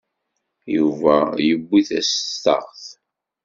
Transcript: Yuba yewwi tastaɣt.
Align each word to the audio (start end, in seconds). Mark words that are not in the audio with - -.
Yuba 0.75 1.15
yewwi 1.45 1.79
tastaɣt. 1.89 2.83